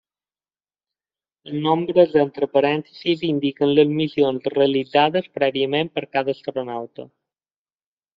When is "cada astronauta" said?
6.17-7.07